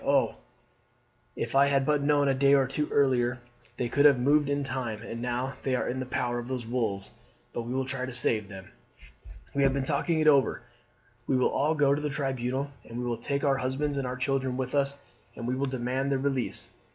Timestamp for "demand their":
15.67-16.17